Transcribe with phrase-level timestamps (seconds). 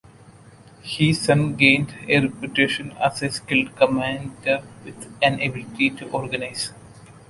[0.81, 6.73] He soon gained a reputation as a skilled commander with an ability to organise.